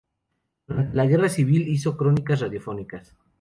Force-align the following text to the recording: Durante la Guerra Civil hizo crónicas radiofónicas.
Durante 0.65 0.97
la 0.97 1.05
Guerra 1.05 1.29
Civil 1.29 1.67
hizo 1.67 1.95
crónicas 1.95 2.39
radiofónicas. 2.39 3.15